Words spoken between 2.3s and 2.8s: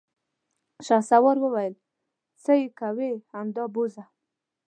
څه يې